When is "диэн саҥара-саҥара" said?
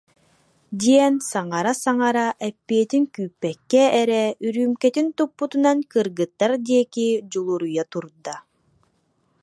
0.81-2.27